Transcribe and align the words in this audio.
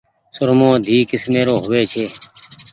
سرمو 0.35 0.69
ڌي 0.85 0.97
ڪيسمي 1.09 1.41
رو 1.47 1.55
هووي 1.63 1.83
ڇي۔ 1.91 2.05